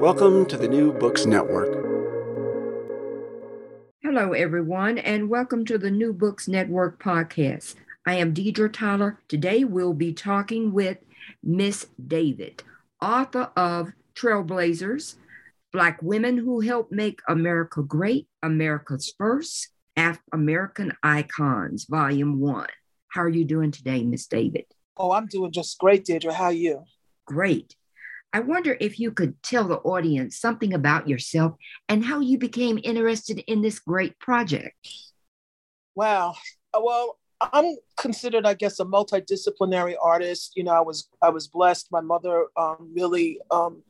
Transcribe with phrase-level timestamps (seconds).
[0.00, 1.72] Welcome to the New Books Network.
[4.02, 7.76] Hello, everyone, and welcome to the New Books Network podcast.
[8.06, 9.18] I am Deidre Tyler.
[9.26, 10.98] Today, we'll be talking with
[11.42, 12.62] Miss David,
[13.00, 15.14] author of Trailblazers
[15.72, 19.70] Black Women Who Helped Make America Great, America's First,
[20.30, 22.66] American Icons, Volume 1.
[23.08, 24.66] How are you doing today, Miss David?
[24.98, 26.34] Oh, I'm doing just great, Deidre.
[26.34, 26.84] How are you?
[27.24, 27.74] Great.
[28.32, 31.54] I wonder if you could tell the audience something about yourself
[31.88, 34.76] and how you became interested in this great project.
[35.94, 36.34] Wow.
[36.74, 40.52] Uh, well, I'm considered, I guess, a multidisciplinary artist.
[40.56, 41.88] You know, I was I was blessed.
[41.90, 43.82] My mother um, really um,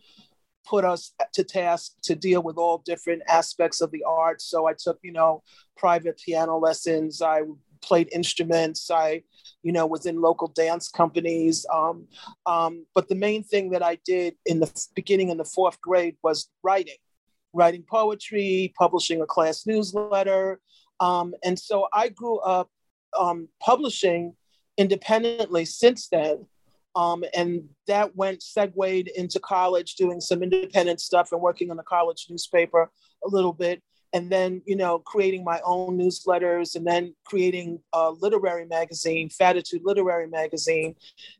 [0.66, 4.42] put us to task to deal with all different aspects of the art.
[4.42, 5.42] So I took, you know,
[5.76, 7.22] private piano lessons.
[7.22, 7.42] I
[7.86, 8.90] played instruments.
[8.90, 9.22] I,
[9.62, 11.64] you know, was in local dance companies.
[11.72, 12.06] Um,
[12.44, 16.16] um, but the main thing that I did in the beginning in the fourth grade
[16.22, 16.96] was writing,
[17.52, 20.60] writing poetry, publishing a class newsletter.
[21.00, 22.68] Um, and so I grew up
[23.18, 24.34] um, publishing
[24.76, 26.46] independently since then.
[26.94, 31.82] Um, and that went segued into college, doing some independent stuff and working on the
[31.82, 32.90] college newspaper
[33.24, 33.82] a little bit
[34.12, 39.80] and then you know creating my own newsletters and then creating a literary magazine phati'tude
[39.84, 40.94] literary magazine.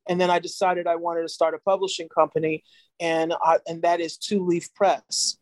[0.09, 2.65] And then i decided i wanted to start a publishing company
[2.99, 5.37] and I, and that is 2Leaf Press.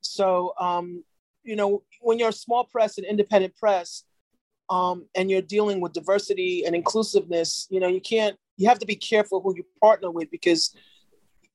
[0.00, 1.04] So um,
[1.42, 4.04] you know when you're a small press and independent press
[4.70, 8.86] um, and you're dealing with diversity and inclusiveness you know you can't you have to
[8.86, 10.74] be careful who you partner with because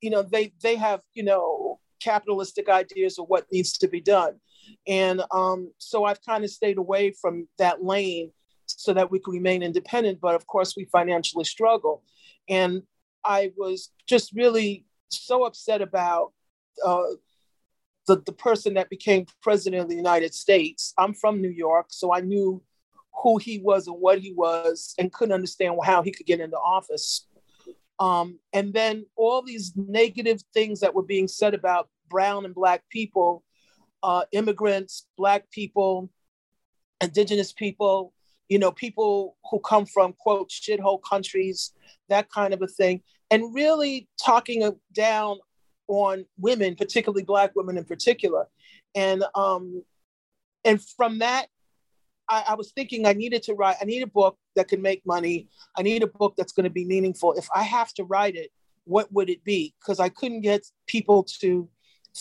[0.02, 4.40] you know they they have you know capitalistic ideas of what needs to be done
[4.88, 8.32] and um, so I've kind of stayed away from that lane
[8.66, 10.20] so that we could remain independent.
[10.22, 12.04] But of course, we financially struggle.
[12.48, 12.84] And
[13.24, 16.34] I was just really so upset about
[16.86, 17.04] uh,
[18.08, 20.94] the, the person that became president of the United States.
[20.98, 22.62] I'm from New York, so I knew
[23.22, 26.58] who he was and what he was and couldn't understand how he could get into
[26.58, 27.28] office.
[28.00, 32.84] Um, and then all these negative things that were being said about brown and black
[32.90, 33.44] people
[34.04, 36.10] uh, immigrants, Black people,
[37.02, 38.14] Indigenous people,
[38.48, 41.74] you know, people who come from, quote, shithole countries,
[42.10, 43.02] that kind of a thing.
[43.32, 45.38] And really talking down
[45.88, 48.48] on women, particularly Black women in particular.
[48.96, 49.84] And, um,
[50.66, 51.48] and from that,
[52.28, 55.06] I, I was thinking I needed to write, I need a book that can make
[55.06, 55.48] money.
[55.78, 57.34] I need a book that's going to be meaningful.
[57.34, 58.52] If I have to write it,
[58.86, 59.74] what would it be?
[59.80, 61.70] Because I couldn't get people to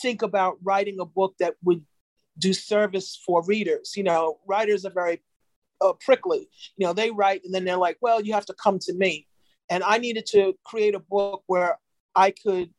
[0.00, 1.84] think about writing a book that would
[2.38, 3.94] do service for readers.
[3.96, 5.22] You know, writers are very
[5.80, 6.48] uh, prickly.
[6.76, 9.26] You know, they write and then they're like, well, you have to come to me.
[9.70, 11.78] And I needed to create a book where
[12.14, 12.70] I could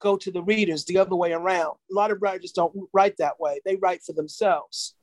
[0.00, 1.76] go to the readers the other way around.
[1.90, 4.94] A lot of writers don't write that way, they write for themselves.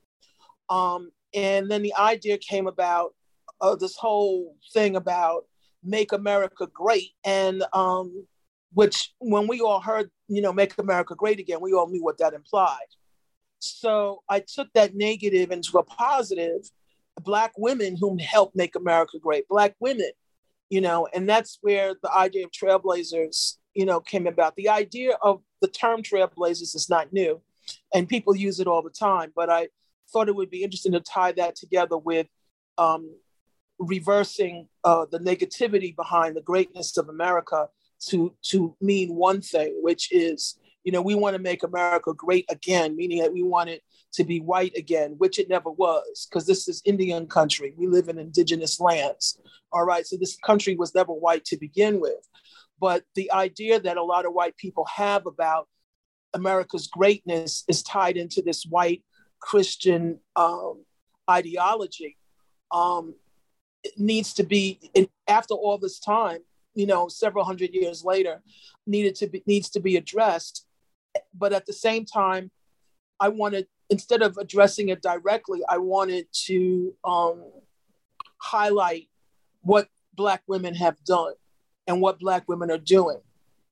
[0.68, 3.14] Um, and then the idea came about
[3.60, 5.44] uh, this whole thing about
[5.84, 7.10] make America great.
[7.24, 8.26] And um,
[8.72, 12.18] which when we all heard, you know, make America great again, we all knew what
[12.18, 12.88] that implied.
[13.58, 16.70] So I took that negative into a positive.
[17.22, 20.10] Black women whom helped make America great, Black women,
[20.68, 24.54] you know, and that's where the idea of trailblazers, you know, came about.
[24.56, 27.40] The idea of the term trailblazers is not new,
[27.94, 29.32] and people use it all the time.
[29.34, 29.68] But I
[30.12, 32.26] thought it would be interesting to tie that together with
[32.76, 33.14] um,
[33.78, 37.68] reversing uh, the negativity behind the greatness of America
[38.08, 42.44] to to mean one thing, which is, you know, we want to make America great
[42.50, 43.82] again, meaning that we want it
[44.12, 47.74] to be white again, which it never was, because this is Indian country.
[47.76, 49.38] We live in indigenous lands.
[49.72, 52.28] All right, so this country was never white to begin with.
[52.78, 55.68] But the idea that a lot of white people have about
[56.34, 59.02] America's greatness is tied into this white
[59.40, 60.84] Christian um,
[61.28, 62.16] ideology.
[62.70, 63.14] Um,
[63.96, 64.90] needs to be,
[65.28, 66.40] after all this time,
[66.76, 68.42] you know, several hundred years later,
[68.86, 70.66] needed to be needs to be addressed.
[71.34, 72.50] But at the same time,
[73.18, 77.44] I wanted instead of addressing it directly, I wanted to um,
[78.38, 79.08] highlight
[79.62, 81.32] what Black women have done
[81.86, 83.18] and what Black women are doing.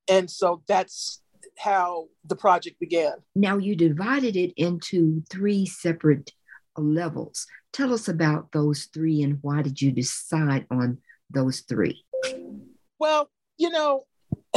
[0.08, 1.22] And so that's
[1.58, 3.12] how the project began.
[3.34, 6.32] Now, you divided it into three separate
[6.76, 7.46] levels.
[7.72, 10.98] Tell us about those three and why did you decide on
[11.30, 12.04] those three?
[13.04, 13.28] Well,
[13.58, 14.04] you know,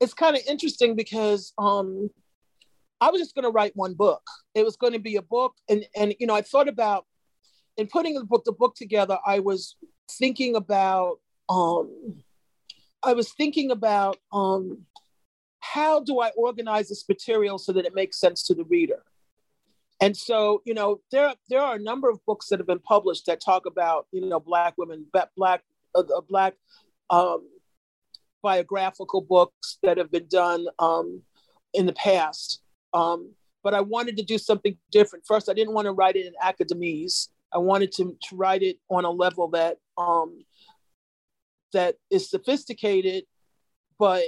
[0.00, 2.10] it's kind of interesting because um,
[3.00, 4.22] I was just going to write one book.
[4.56, 7.06] It was going to be a book, and and you know, I thought about
[7.76, 9.18] in putting the book the book together.
[9.24, 9.76] I was
[10.10, 12.24] thinking about um,
[13.04, 14.86] I was thinking about um,
[15.60, 19.04] how do I organize this material so that it makes sense to the reader.
[20.00, 23.26] And so, you know, there there are a number of books that have been published
[23.26, 25.06] that talk about, you know, black women,
[25.36, 25.62] black
[25.94, 26.54] uh, uh, black
[27.10, 27.48] um,
[28.42, 31.22] biographical books that have been done um,
[31.74, 32.60] in the past.
[32.92, 33.32] Um,
[33.62, 35.26] but I wanted to do something different.
[35.26, 37.28] First, I didn't want to write it in academies.
[37.52, 40.44] I wanted to, to write it on a level that um,
[41.72, 43.24] that is sophisticated,
[43.98, 44.24] but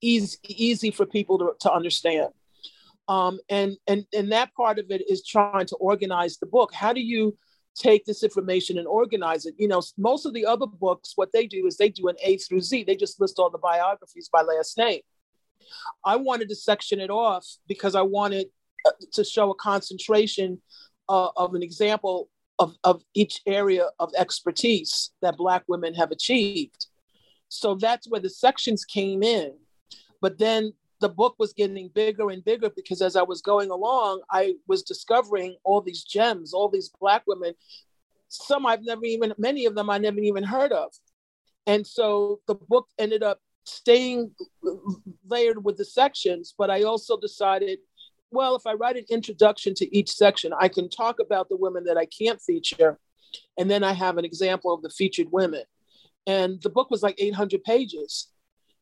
[0.00, 2.28] easy, easy for people to, to understand.
[3.08, 6.72] Um, and, and, and that part of it is trying to organize the book.
[6.72, 7.36] How do you
[7.74, 9.54] take this information and organize it?
[9.58, 12.36] You know, most of the other books, what they do is they do an A
[12.36, 12.84] through Z.
[12.84, 15.00] They just list all the biographies by last name.
[16.04, 18.46] I wanted to section it off because I wanted
[18.86, 20.60] uh, to show a concentration
[21.08, 22.28] uh, of an example
[22.58, 26.86] of, of each area of expertise that Black women have achieved.
[27.48, 29.52] So that's where the sections came in.
[30.20, 30.72] But then
[31.02, 34.82] the book was getting bigger and bigger because as I was going along, I was
[34.82, 37.54] discovering all these gems, all these Black women.
[38.28, 40.92] Some I've never even, many of them I never even heard of.
[41.66, 44.30] And so the book ended up staying
[45.28, 47.80] layered with the sections, but I also decided,
[48.30, 51.84] well, if I write an introduction to each section, I can talk about the women
[51.84, 52.98] that I can't feature.
[53.58, 55.64] And then I have an example of the featured women.
[56.26, 58.28] And the book was like 800 pages.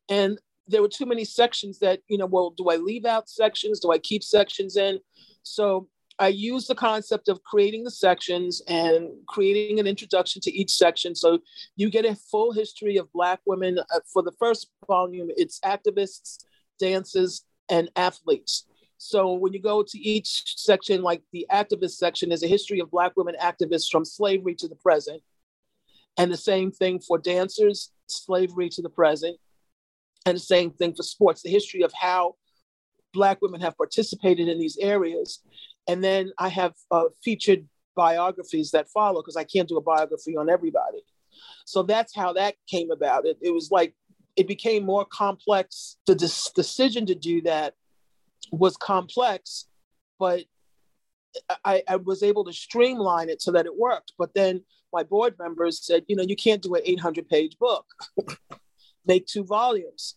[0.08, 0.38] And
[0.70, 3.80] there were too many sections that, you know, well, do I leave out sections?
[3.80, 5.00] Do I keep sections in?
[5.42, 5.88] So
[6.18, 11.14] I use the concept of creating the sections and creating an introduction to each section.
[11.14, 11.38] So
[11.76, 13.78] you get a full history of Black women.
[13.78, 16.44] Uh, for the first volume, it's activists,
[16.78, 18.66] dancers, and athletes.
[18.98, 22.90] So when you go to each section, like the activist section, is a history of
[22.90, 25.22] Black women activists from slavery to the present.
[26.18, 29.38] And the same thing for dancers, slavery to the present.
[30.26, 32.36] And the same thing for sports, the history of how
[33.12, 35.40] Black women have participated in these areas
[35.88, 37.66] and then I have uh, featured
[37.96, 41.02] biographies that follow because I can't do a biography on everybody.
[41.64, 43.26] So that's how that came about.
[43.26, 43.94] It, it was like
[44.36, 45.96] it became more complex.
[46.06, 47.74] The decision to do that
[48.52, 49.66] was complex,
[50.18, 50.44] but
[51.64, 54.12] I, I, was able to streamline it so that it worked.
[54.18, 57.86] But then my board members said, you know, you can't do an 800 page book,
[59.06, 60.16] make two volumes.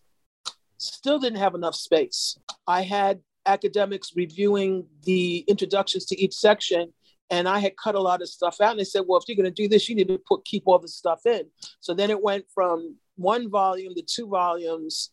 [0.78, 2.38] Still didn't have enough space.
[2.68, 6.94] I had academics reviewing the introductions to each section
[7.30, 8.72] and I had cut a lot of stuff out.
[8.72, 10.64] And they said, well, if you're going to do this, you need to put keep
[10.66, 11.44] all this stuff in.
[11.80, 15.12] So then it went from one volume to two volumes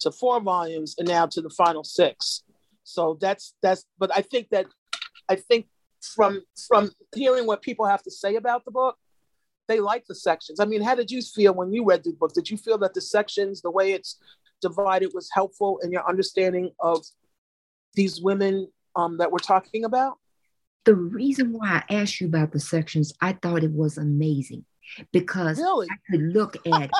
[0.00, 2.42] to four volumes and now to the final six.
[2.84, 4.66] So that's that's but I think that
[5.28, 5.66] I think
[6.14, 8.98] from from hearing what people have to say about the book,
[9.72, 10.60] they like the sections.
[10.60, 12.34] I mean, how did you feel when you read the book?
[12.34, 14.18] Did you feel that the sections, the way it's
[14.60, 17.04] divided, was helpful in your understanding of
[17.94, 20.18] these women um, that we're talking about?
[20.84, 24.66] The reason why I asked you about the sections, I thought it was amazing
[25.10, 25.86] because really?
[25.90, 26.90] I could look at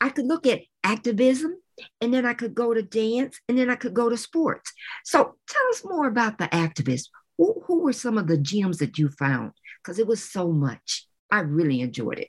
[0.00, 1.56] I could look at activism
[2.00, 4.72] and then I could go to dance and then I could go to sports.
[5.04, 7.08] So tell us more about the activists.
[7.38, 9.52] Who, who were some of the gems that you found?
[9.80, 11.06] Because it was so much.
[11.32, 12.28] I really enjoyed it.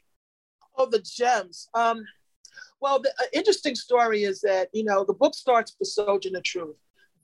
[0.78, 1.70] Oh, the gems.
[1.76, 2.04] Um,
[2.80, 6.78] Well, the uh, interesting story is that you know the book starts with Sojourner Truth.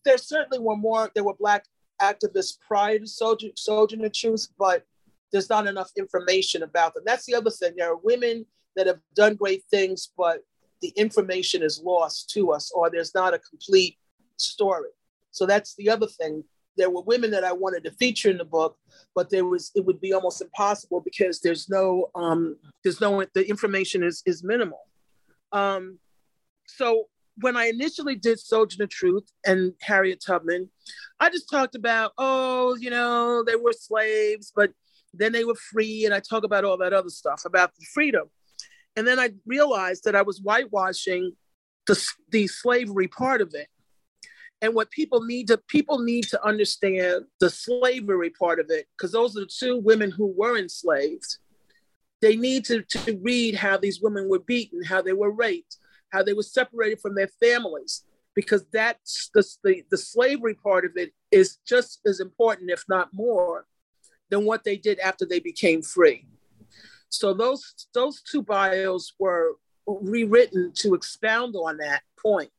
[0.05, 1.09] There certainly were more.
[1.13, 1.65] There were black
[2.01, 4.85] activists prior to Sojourner, Sojourner Truth, but
[5.31, 7.03] there's not enough information about them.
[7.05, 7.73] That's the other thing.
[7.75, 8.45] There are women
[8.75, 10.37] that have done great things, but
[10.81, 13.97] the information is lost to us, or there's not a complete
[14.37, 14.91] story.
[15.31, 16.43] So that's the other thing.
[16.77, 18.77] There were women that I wanted to feature in the book,
[19.15, 23.47] but there was it would be almost impossible because there's no um, there's no the
[23.47, 24.87] information is is minimal.
[25.51, 25.99] Um,
[26.67, 27.07] so
[27.41, 30.69] when I initially did Sojourner Truth and Harriet Tubman,
[31.19, 34.71] I just talked about, oh, you know, they were slaves, but
[35.13, 36.05] then they were free.
[36.05, 38.29] And I talk about all that other stuff about the freedom.
[38.95, 41.31] And then I realized that I was whitewashing
[41.87, 43.67] the, the slavery part of it.
[44.61, 49.11] And what people need to people need to understand the slavery part of it, because
[49.11, 51.37] those are the two women who were enslaved.
[52.21, 55.77] They need to, to read how these women were beaten, how they were raped,
[56.11, 58.03] how they were separated from their families,
[58.35, 63.13] because that's the, the, the slavery part of it is just as important, if not
[63.13, 63.65] more,
[64.29, 66.27] than what they did after they became free.
[67.07, 69.55] So those those two bios were
[69.87, 72.51] rewritten to expound on that point.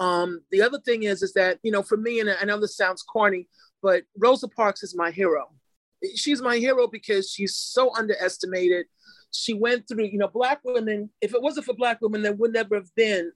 [0.00, 2.76] Um, the other thing is, is that you know, for me, and I know this
[2.76, 3.48] sounds corny,
[3.82, 5.50] but Rosa Parks is my hero.
[6.14, 8.86] She's my hero because she's so underestimated.
[9.32, 11.10] She went through, you know, black women.
[11.20, 13.32] If it wasn't for black women, there would never have been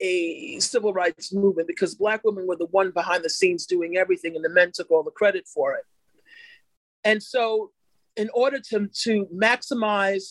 [0.00, 4.36] a civil rights movement because black women were the one behind the scenes doing everything,
[4.36, 5.84] and the men took all the credit for it.
[7.04, 7.72] And so,
[8.16, 10.28] in order to to maximize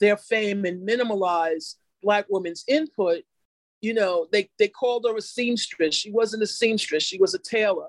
[0.00, 3.22] their fame and minimize black women's input,
[3.84, 5.94] you know, they, they called her a seamstress.
[5.94, 7.88] She wasn't a seamstress, she was a tailor.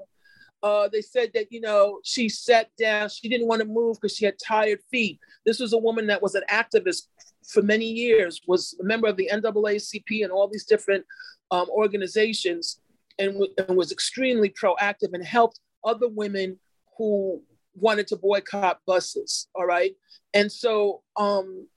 [0.61, 4.15] Uh, they said that, you know, she sat down, she didn't want to move because
[4.17, 5.19] she had tired feet.
[5.45, 7.03] This was a woman that was an activist
[7.47, 11.05] for many years, was a member of the NAACP and all these different
[11.51, 12.81] um, organizations,
[13.19, 16.57] and, and was extremely proactive and helped other women
[16.97, 17.41] who
[17.75, 19.47] wanted to boycott buses.
[19.55, 19.93] All right.
[20.33, 21.67] And so, um,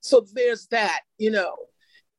[0.00, 1.54] so there's that, you know,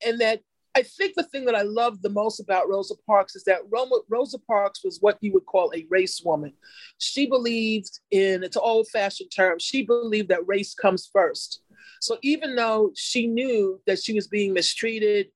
[0.05, 0.41] and that
[0.75, 3.62] I think the thing that I love the most about Rosa Parks is that
[4.10, 6.51] Rosa Parks was what you would call a race woman.
[6.98, 11.62] She believed in, it's an old fashioned term, she believed that race comes first.
[12.01, 15.27] So even though she knew that she was being mistreated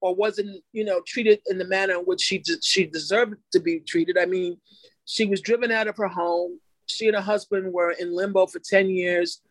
[0.00, 3.60] or wasn't, you know, treated in the manner in which she, de- she deserved to
[3.60, 4.58] be treated, I mean,
[5.04, 6.58] she was driven out of her home.
[6.86, 9.42] She and her husband were in limbo for 10 years.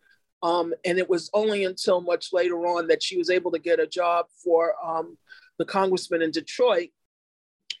[0.42, 3.80] Um, and it was only until much later on that she was able to get
[3.80, 5.16] a job for um,
[5.58, 6.90] the congressman in Detroit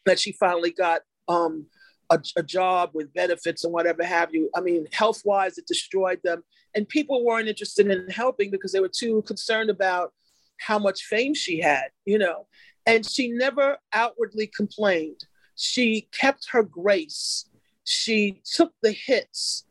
[0.06, 1.66] that she finally got um,
[2.10, 4.50] a, a, job with benefits and whatever have you.
[4.56, 6.42] I mean, health wise, it destroyed them.
[6.74, 10.12] And people weren't interested in helping because they were too concerned about
[10.58, 12.46] how much fame she had, you know.
[12.86, 15.26] And she never outwardly complained.
[15.56, 17.44] She kept her grace.
[17.84, 19.64] She took the hits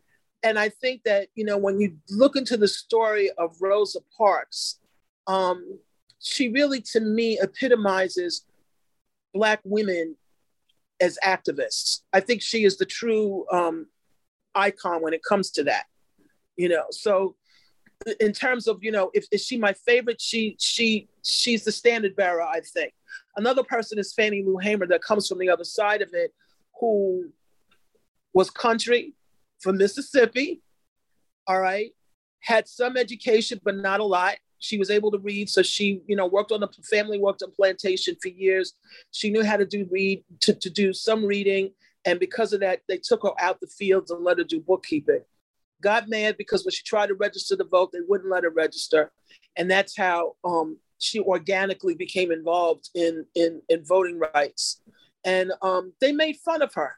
[0.43, 4.79] and I think that you know when you look into the story of Rosa Parks,
[5.25, 5.79] um,
[6.19, 8.45] she really to me epitomizes
[9.33, 10.15] black women
[10.99, 12.01] as activists.
[12.11, 13.87] I think she is the true um,
[14.55, 15.85] icon when it comes to that.
[16.55, 17.35] You know, so
[18.19, 20.21] in terms of you know, if is she my favorite?
[20.21, 22.41] She she she's the standard bearer.
[22.41, 22.93] I think
[23.35, 26.33] another person is Fannie Lou Hamer that comes from the other side of it,
[26.79, 27.31] who
[28.33, 29.13] was country
[29.59, 30.61] from Mississippi,
[31.47, 31.91] all right,
[32.41, 34.35] had some education, but not a lot.
[34.59, 37.51] She was able to read, so she, you know, worked on the family worked on
[37.51, 38.73] plantation for years.
[39.11, 41.71] She knew how to do read to, to do some reading,
[42.05, 45.21] and because of that, they took her out the fields and let her do bookkeeping.
[45.81, 49.11] Got mad because when she tried to register to vote, they wouldn't let her register,
[49.55, 54.81] and that's how um, she organically became involved in in, in voting rights.
[55.23, 56.95] And um, they made fun of her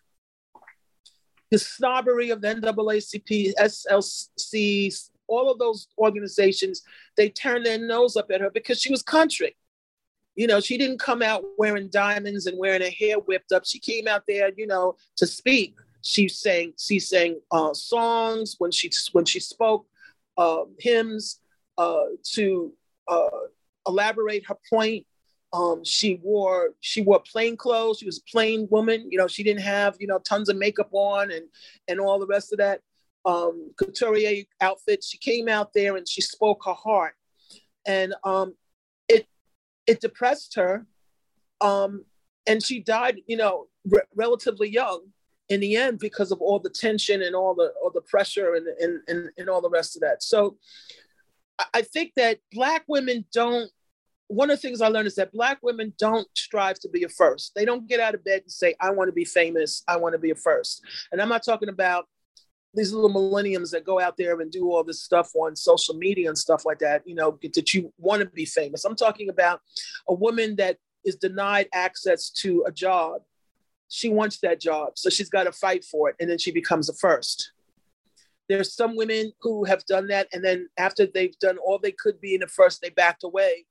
[1.51, 6.81] the snobbery of the NAACP, SLC, all of those organizations,
[7.15, 9.55] they turned their nose up at her because she was country.
[10.35, 13.65] You know, she didn't come out wearing diamonds and wearing her hair whipped up.
[13.65, 15.75] She came out there, you know, to speak.
[16.01, 19.85] She sang, she sang uh, songs when she when she spoke,
[20.37, 21.39] uh, hymns
[21.77, 22.73] uh, to
[23.07, 23.29] uh,
[23.87, 25.05] elaborate her point.
[25.51, 27.99] Um, she wore she wore plain clothes.
[27.99, 29.11] She was a plain woman.
[29.11, 31.47] You know, she didn't have you know tons of makeup on and
[31.87, 32.81] and all the rest of that
[33.25, 35.03] um, couturier outfit.
[35.03, 37.13] She came out there and she spoke her heart,
[37.85, 38.55] and um,
[39.07, 39.27] it
[39.87, 40.85] it depressed her,
[41.61, 42.05] um,
[42.47, 43.21] and she died.
[43.27, 45.01] You know, re- relatively young
[45.49, 48.67] in the end because of all the tension and all the all the pressure and
[48.79, 50.23] and and, and all the rest of that.
[50.23, 50.57] So
[51.73, 53.69] I think that black women don't
[54.29, 57.09] one of the things I learned is that Black women don't strive to be a
[57.09, 57.53] first.
[57.55, 59.83] They don't get out of bed and say, I want to be famous.
[59.87, 60.83] I want to be a first.
[61.11, 62.07] And I'm not talking about
[62.79, 66.29] these little millenniums that go out there and do all this stuff on social media
[66.29, 68.85] and stuff like that, you know, that you want to be famous.
[68.85, 69.59] I'm talking about
[70.07, 73.21] a woman that is denied access to a job.
[73.89, 76.89] She wants that job, so she's got to fight for it, and then she becomes
[76.89, 77.51] a first.
[78.47, 82.21] There's some women who have done that, and then after they've done all they could
[82.21, 83.65] be in the first, they backed away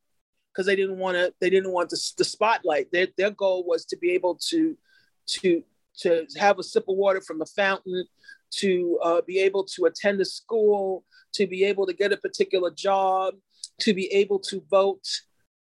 [0.52, 1.32] because they didn't want to.
[1.40, 2.92] They didn't want the, the spotlight.
[2.92, 4.76] Their their goal was to be able to
[5.28, 5.62] to
[5.98, 8.04] to have a sip of water from a fountain,
[8.50, 12.70] to uh, be able to attend a school, to be able to get a particular
[12.70, 13.34] job,
[13.80, 15.06] to be able to vote.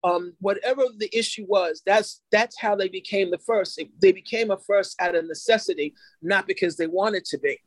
[0.04, 3.82] Um, whatever the issue was, that's that's how they became the first.
[4.02, 7.60] They became a first out of necessity, not because they wanted to be.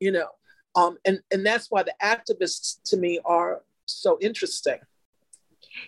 [0.00, 0.28] You know,
[0.74, 4.78] um, and and that's why the activists to me are so interesting.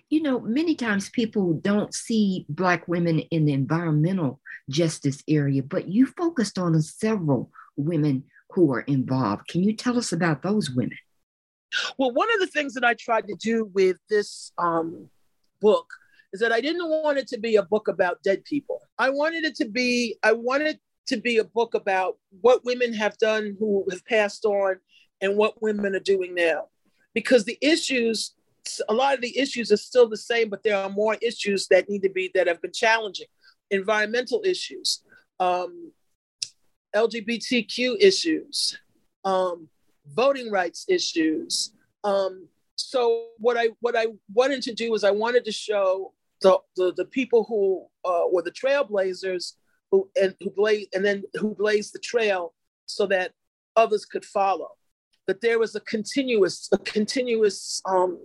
[0.09, 5.89] You know, many times people don't see Black women in the environmental justice area, but
[5.89, 9.49] you focused on several women who are involved.
[9.49, 10.97] Can you tell us about those women?
[11.99, 15.09] Well, one of the things that I tried to do with this um,
[15.61, 15.87] book
[16.33, 18.81] is that I didn't want it to be a book about dead people.
[18.99, 20.79] I wanted it to be, I wanted
[21.09, 24.77] to be a book about what women have done who have passed on
[25.21, 26.67] and what women are doing now.
[27.15, 28.35] Because the issues,
[28.89, 31.89] a lot of the issues are still the same, but there are more issues that
[31.89, 33.27] need to be, that have been challenging.
[33.71, 35.03] Environmental issues,
[35.39, 35.93] um,
[36.95, 38.79] LGBTQ issues,
[39.25, 39.69] um,
[40.07, 41.73] voting rights issues.
[42.03, 46.13] Um, so what I what I wanted to do was I wanted to show
[46.43, 49.55] the the, the people who uh, were the trailblazers
[49.91, 52.55] who and who blaze and then who blazed the trail
[52.87, 53.33] so that
[53.77, 54.71] others could follow.
[55.27, 58.19] That there was a continuous a continuous um,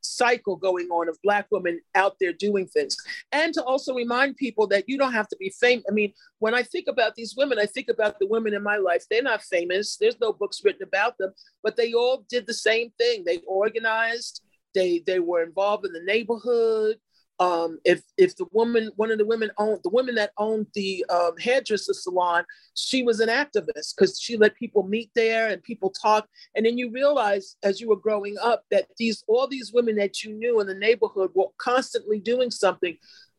[0.00, 2.96] cycle going on of black women out there doing things.
[3.32, 5.84] And to also remind people that you don't have to be famous.
[5.88, 8.76] I mean when i think about these women i think about the women in my
[8.76, 9.04] life.
[9.10, 9.96] They're not famous.
[9.96, 11.32] There's no books written about them
[11.62, 13.24] but they all did the same thing.
[13.24, 14.42] They organized.
[14.74, 16.96] They they were involved in the neighborhood
[17.40, 21.04] um, if if the woman, one of the women owned the woman that owned the
[21.08, 25.90] um, hairdresser salon, she was an activist because she let people meet there and people
[25.90, 26.26] talk.
[26.56, 30.24] And then you realize as you were growing up that these all these women that
[30.24, 32.96] you knew in the neighborhood were constantly doing something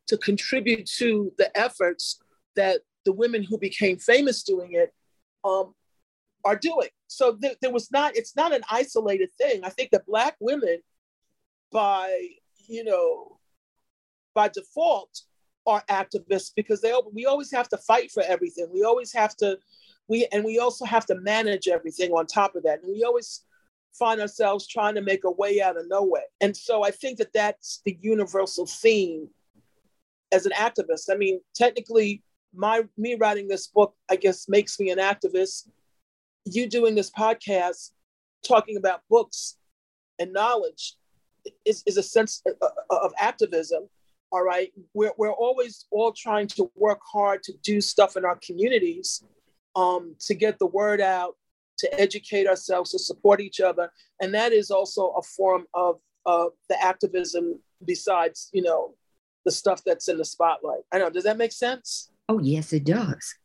[0.07, 2.19] to contribute to the efforts
[2.55, 4.93] that the women who became famous doing it
[5.43, 5.73] um,
[6.45, 6.89] are doing.
[7.07, 8.15] So th- there was not.
[8.15, 9.65] It's not an isolated thing.
[9.65, 10.79] I think that black women,
[11.69, 12.27] by
[12.67, 13.38] you know
[14.39, 15.23] by default
[15.67, 18.67] are activists because they we always have to fight for everything.
[18.71, 19.57] We always have to
[20.07, 22.79] we and we also have to manage everything on top of that.
[22.81, 23.43] And we always
[24.01, 26.21] find ourselves trying to make a way out of no way.
[26.39, 29.27] And so I think that that's the universal theme
[30.31, 31.09] as an activist.
[31.11, 32.23] I mean, technically,
[32.53, 35.67] my me writing this book, I guess, makes me an activist.
[36.45, 37.91] You doing this podcast,
[38.47, 39.57] talking about books
[40.17, 40.95] and knowledge,
[41.65, 43.89] is, is a sense uh, uh, of activism
[44.31, 44.71] all right?
[44.93, 49.23] We're, we're always all trying to work hard to do stuff in our communities
[49.75, 51.35] um, to get the word out
[51.79, 53.91] to educate ourselves to support each other.
[54.21, 58.93] And that is also a form of uh, the activism besides you know
[59.45, 60.81] the stuff that's in the spotlight.
[60.91, 61.09] I know.
[61.09, 62.11] Does that make sense?
[62.27, 63.35] Oh yes it does.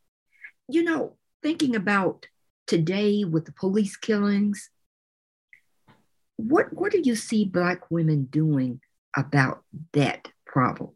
[0.68, 2.26] You know thinking about
[2.66, 4.70] today with the police killings
[6.36, 8.80] what what do you see black women doing
[9.16, 10.90] about that problem?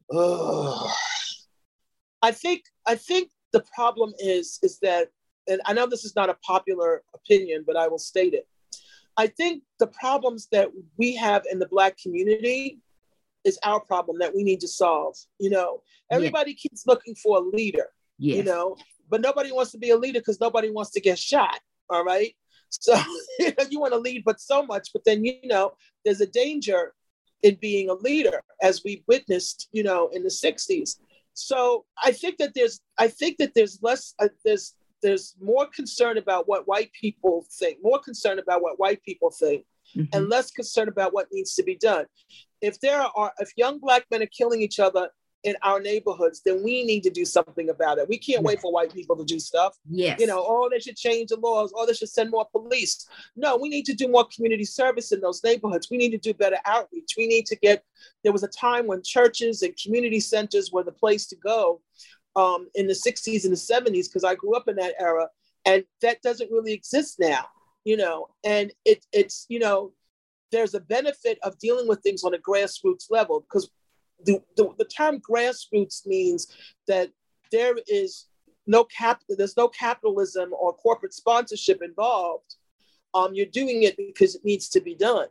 [2.22, 5.08] I think I think the problem is is that,
[5.48, 8.46] and I know this is not a popular opinion, but I will state it.
[9.16, 12.78] I think the problems that we have in the Black community
[13.44, 15.16] is our problem that we need to solve.
[15.40, 16.62] You know, everybody yeah.
[16.62, 17.88] keeps looking for a leader.
[18.18, 18.36] Yes.
[18.38, 18.76] You know,
[19.10, 21.58] but nobody wants to be a leader because nobody wants to get shot.
[21.90, 22.34] All right.
[22.70, 22.96] So
[23.70, 24.90] you want to lead, but so much.
[24.92, 25.72] But then you know,
[26.04, 26.94] there's a danger
[27.42, 30.96] in being a leader, as we witnessed, you know, in the '60s.
[31.34, 36.18] So I think that there's, I think that there's less, uh, there's, there's more concern
[36.18, 39.64] about what white people think, more concern about what white people think,
[39.96, 40.06] mm-hmm.
[40.12, 42.06] and less concern about what needs to be done.
[42.60, 45.10] If there are, if young black men are killing each other
[45.44, 48.08] in our neighborhoods, then we need to do something about it.
[48.08, 49.76] We can't wait for white people to do stuff.
[49.88, 50.18] Yes.
[50.20, 53.06] You know, oh, they should change the laws, oh, they should send more police.
[53.36, 55.88] No, we need to do more community service in those neighborhoods.
[55.90, 57.14] We need to do better outreach.
[57.16, 57.84] We need to get,
[58.24, 61.80] there was a time when churches and community centers were the place to go
[62.34, 65.28] um, in the 60s and the 70s, because I grew up in that era.
[65.64, 67.46] And that doesn't really exist now,
[67.84, 69.92] you know, and it, it's, you know,
[70.50, 73.70] there's a benefit of dealing with things on a grassroots level because
[74.24, 76.48] the, the, the term grassroots means
[76.86, 77.10] that
[77.52, 78.26] there is
[78.66, 82.56] no cap there's no capitalism or corporate sponsorship involved.
[83.14, 85.28] Um, you're doing it because it needs to be done.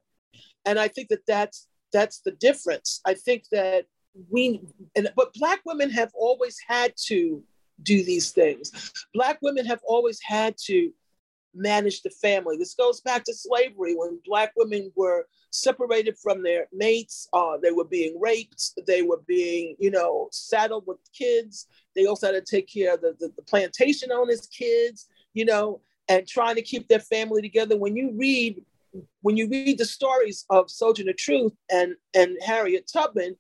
[0.66, 3.02] And i think that that's that's the difference.
[3.06, 3.86] I think that
[4.30, 4.62] we
[4.96, 7.44] and but black women have always had to
[7.84, 8.92] do these things.
[9.14, 10.92] Black women have always had to
[11.54, 12.58] manage the family.
[12.58, 13.96] This goes back to slavery.
[13.96, 19.22] When black women were separated from their mates uh, they were being raped they were
[19.28, 23.32] being you know saddled with kids they also had to take care of the, the,
[23.36, 28.12] the plantation owners kids you know and trying to keep their family together when you
[28.16, 28.64] read
[29.22, 33.36] when you read the stories of Sojourner Truth and and Harriet Tubman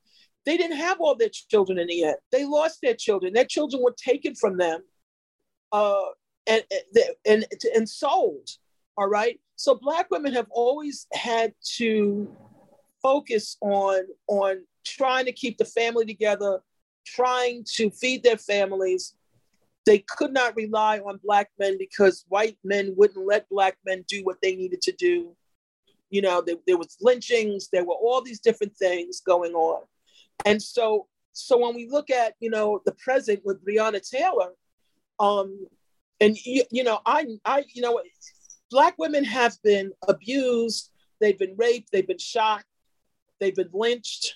[0.48, 2.16] they didn't have all their children in the end.
[2.32, 3.34] They lost their children.
[3.34, 4.82] Their children were taken from them
[5.74, 6.06] uh,
[6.48, 6.64] and,
[7.26, 8.48] and, and sold.
[8.98, 9.42] All right.
[9.58, 12.32] So Black women have always had to
[13.02, 16.62] focus on, on trying to keep the family together,
[17.06, 19.16] trying to feed their families.
[19.88, 24.24] They could not rely on Black men because white men wouldn't let Black men do
[24.24, 25.36] what they needed to do.
[26.12, 29.82] You know, there, there was lynchings, there were all these different things going on.
[30.46, 34.52] And so, so when we look at, you know, the present with Breonna Taylor,
[35.20, 35.68] um,
[36.20, 38.00] and you, you know, I, I, you know,
[38.70, 42.64] black women have been abused, they've been raped, they've been shot,
[43.40, 44.36] they've been lynched,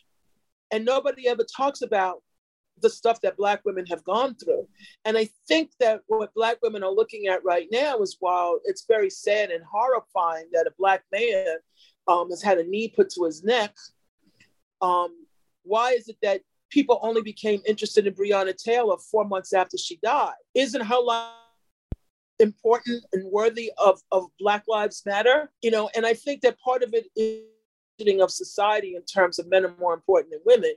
[0.72, 2.22] and nobody ever talks about
[2.82, 4.68] the stuff that black women have gone through.
[5.06, 8.86] And I think that what black women are looking at right now is while it's
[8.88, 11.58] very sad and horrifying that a black man
[12.08, 13.76] um, has had a knee put to his neck,
[14.82, 15.10] um,
[15.64, 16.42] why is it that
[16.72, 20.34] people only became interested in Breonna Taylor four months after she died?
[20.56, 21.34] Isn't her life
[22.42, 25.50] important and worthy of, of Black Lives Matter?
[25.62, 27.44] You know, and I think that part of it is
[28.20, 30.74] of society in terms of men are more important than women.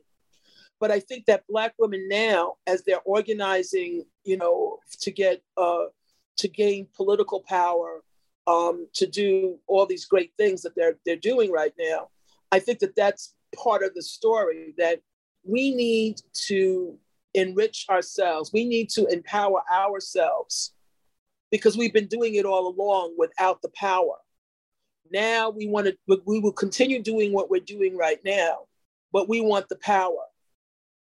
[0.79, 5.87] But I think that Black women now, as they're organizing, you know, to get uh,
[6.37, 8.03] to gain political power,
[8.47, 12.09] um, to do all these great things that they're they're doing right now,
[12.53, 15.01] I think that that's part of the story that
[15.45, 16.99] we need to
[17.33, 18.53] enrich ourselves.
[18.53, 20.74] We need to empower ourselves
[21.55, 24.17] because we've been doing it all along without the power.
[25.13, 28.63] Now we want to, we will continue doing what we're doing right now,
[29.13, 30.25] but we want the power.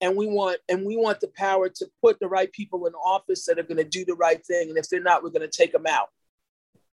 [0.02, 3.46] And we want, and we want the power to put the right people in office
[3.46, 4.68] that are going to do the right thing.
[4.68, 6.08] And if they're not, we're going to take them out.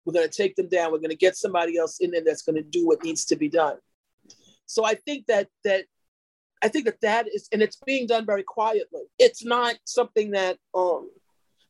[0.05, 0.91] We're going to take them down.
[0.91, 3.35] We're going to get somebody else in there that's going to do what needs to
[3.35, 3.77] be done.
[4.67, 5.85] So I think that that
[6.61, 9.01] I think that that is, and it's being done very quietly.
[9.17, 11.09] It's not something that um,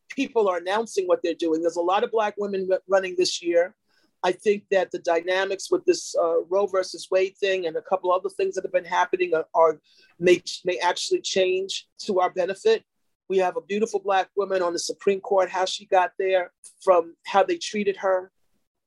[0.10, 1.62] people are announcing what they're doing.
[1.62, 3.76] There's a lot of Black women running this year.
[4.24, 8.12] I think that the dynamics with this uh, Roe versus Wade thing and a couple
[8.12, 9.80] of other things that have been happening are, are
[10.20, 12.84] may, may actually change to our benefit.
[13.30, 16.52] We have a beautiful Black woman on the Supreme Court, how she got there
[16.84, 18.32] from how they treated her.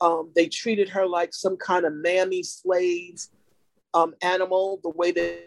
[0.01, 3.25] Um, they treated her like some kind of mammy slave
[3.95, 5.45] um, animal, the way they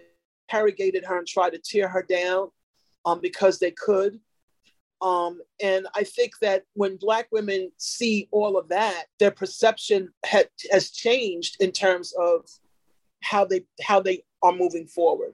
[0.47, 2.49] interrogated her and tried to tear her down
[3.05, 4.19] um, because they could.
[5.01, 10.47] Um, and I think that when Black women see all of that, their perception had,
[10.71, 12.45] has changed in terms of
[13.21, 15.33] how they how they are moving forward.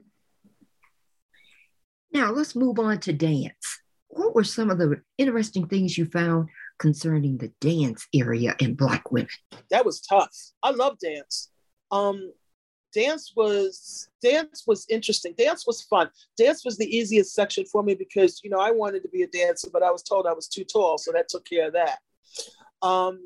[2.12, 3.80] Now let's move on to dance.
[4.08, 6.48] What were some of the interesting things you found
[6.78, 9.28] concerning the dance area in Black women?
[9.70, 10.34] That was tough.
[10.62, 11.50] I love dance.
[11.90, 12.32] Um,
[12.92, 15.34] dance was dance was interesting.
[15.36, 16.10] Dance was fun.
[16.36, 19.26] Dance was the easiest section for me because you know i wanted to be a
[19.26, 21.98] dancer but i was told i was too tall so that took care of that.
[22.82, 23.20] Um,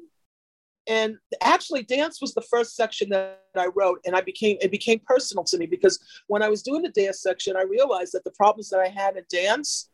[0.89, 5.01] and actually dance was the first section that i wrote and i became it became
[5.05, 5.99] personal to me because
[6.29, 9.17] when i was doing the dance section i realized that the problems that i had
[9.17, 9.91] in dance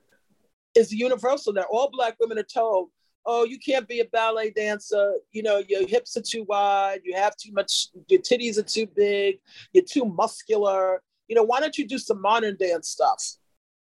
[0.75, 2.91] is universal that all black women are told
[3.25, 5.15] oh, you can't be a ballet dancer.
[5.33, 8.87] You know, your hips are too wide, you have too much, your titties are too
[8.87, 9.39] big,
[9.73, 11.03] you're too muscular.
[11.29, 13.23] You know, why don't you do some modern dance stuff?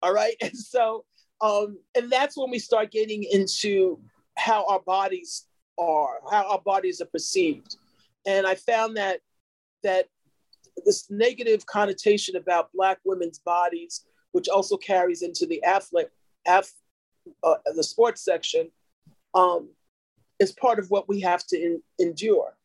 [0.03, 0.35] All right.
[0.43, 1.05] And so,
[1.41, 4.01] um, and that's when we start getting into
[4.37, 5.47] how our bodies
[5.79, 7.77] are, how our bodies are perceived.
[8.27, 9.21] And I found that
[9.85, 10.07] that
[10.85, 16.09] this negative connotation about Black women's bodies, which also carries into the athlete,
[16.47, 16.73] ath,
[17.43, 18.71] uh, the sports section,
[19.39, 19.69] um,
[20.41, 22.57] is part of what we have to in, endure.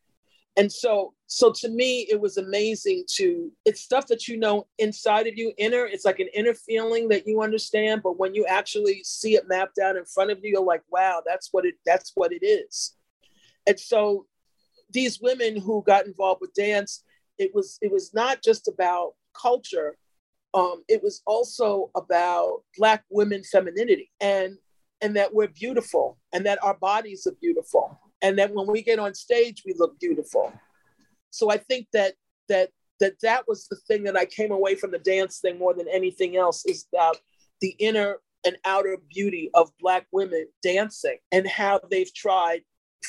[0.56, 5.26] And so, so to me, it was amazing to, it's stuff that you know inside
[5.26, 8.02] of you, inner, it's like an inner feeling that you understand.
[8.02, 11.22] But when you actually see it mapped out in front of you, you're like, wow,
[11.26, 12.94] that's what it, that's what it is.
[13.66, 14.26] And so
[14.90, 17.02] these women who got involved with dance,
[17.38, 19.96] it was, it was not just about culture,
[20.54, 24.56] um, it was also about Black women femininity and
[25.04, 28.98] and that we're beautiful and that our bodies are beautiful and that when we get
[28.98, 30.50] on stage we look beautiful.
[31.28, 32.14] So I think that
[32.48, 35.74] that that that was the thing that I came away from the dance thing more
[35.74, 37.18] than anything else is about
[37.60, 42.62] the inner and outer beauty of Black women dancing and how they've tried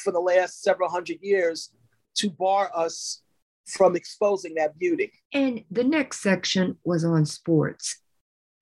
[0.03, 1.71] for the last several hundred years
[2.15, 3.21] to bar us
[3.67, 5.13] from exposing that beauty.
[5.31, 8.01] And the next section was on sports.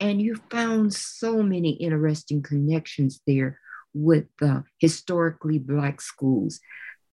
[0.04, 3.58] And you found so many interesting connections there
[3.94, 6.60] with the historically Black schools.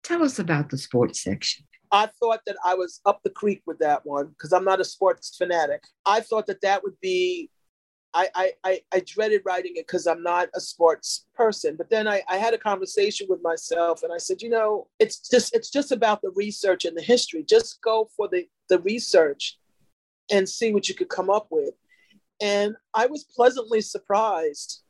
[0.04, 1.68] Tell us about the sports section.
[1.92, 4.84] I thought that I was up the creek with that one because I'm not a
[4.84, 5.84] sports fanatic.
[6.04, 7.52] I thought that that would be
[8.16, 11.76] I, I, I, dreaded writing it because I'm not a sports person.
[11.76, 15.30] But then I, I had a conversation with myself and I said, you know, it's
[15.30, 17.46] just it's just about the research and the history.
[17.48, 19.60] Just go for the, the research
[20.32, 21.76] and see what you could come up with.
[22.42, 24.82] And I was pleasantly surprised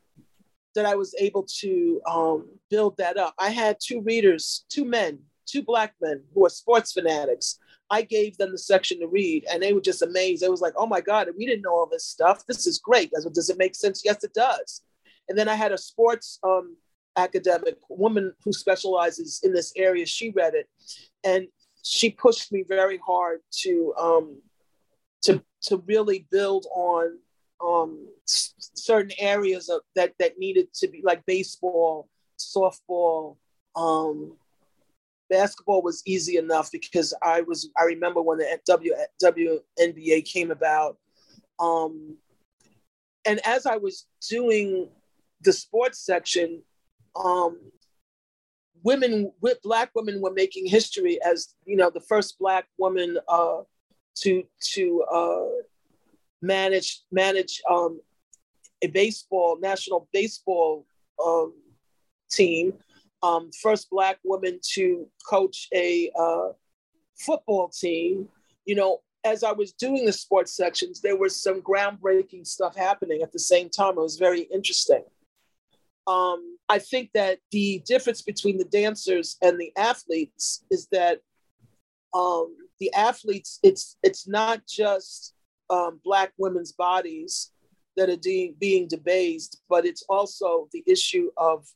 [0.75, 3.33] that I was able to um, build that up.
[3.39, 7.59] I had two readers, two men, two black men who are sports fanatics
[7.89, 10.43] I gave them the section to read and they were just amazed.
[10.43, 12.45] They was like, oh my God, we didn't know all this stuff.
[12.45, 13.11] This is great.
[13.11, 14.03] Does it make sense?
[14.05, 14.81] Yes, it does.
[15.27, 16.75] And then I had a sports um,
[17.15, 20.05] academic woman who specializes in this area.
[20.05, 20.67] She read it
[21.23, 21.47] and
[21.83, 24.41] she pushed me very hard to um,
[25.23, 27.17] to to really build on
[27.61, 32.07] um, certain areas of, that that needed to be like baseball,
[32.39, 33.37] softball,
[33.75, 34.37] um,
[35.29, 38.93] basketball was easy enough because I was I remember when the W
[39.23, 40.97] WNBA came about.
[41.59, 42.17] Um,
[43.25, 44.89] and as I was doing
[45.41, 46.61] the sports section,
[47.15, 47.59] um,
[48.83, 53.61] women with black women were making history as you know the first black woman uh,
[54.15, 54.43] to
[54.73, 55.45] to uh,
[56.41, 57.99] manage manage um,
[58.81, 60.85] a baseball national baseball
[61.23, 61.53] um,
[62.31, 62.73] team
[63.21, 66.49] um, first black woman to coach a uh,
[67.17, 68.27] football team.
[68.65, 73.21] You know, as I was doing the sports sections, there was some groundbreaking stuff happening
[73.21, 73.97] at the same time.
[73.97, 75.03] It was very interesting.
[76.07, 81.19] Um, I think that the difference between the dancers and the athletes is that
[82.13, 85.33] um, the athletes, it's it's not just
[85.69, 87.51] um, black women's bodies
[87.97, 91.67] that are de- being debased, but it's also the issue of